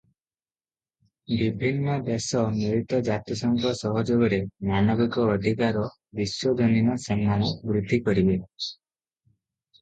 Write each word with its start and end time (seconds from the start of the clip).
ବିଭିନ୍ନ 1.33 1.97
ଦେଶ 2.07 2.41
ମିଳିତ 2.55 3.01
ଜାତିସଂଘ 3.09 3.73
ସହଯୋଗରେ 3.81 4.39
ମାନବିକ 4.71 5.27
ଅଧିକାର 5.35 5.85
ବିଶ୍ୱଜନୀନ 6.21 6.97
ସମ୍ମାନ 7.05 7.53
ବୃଦ୍ଧିକରିବେ। 7.69 8.41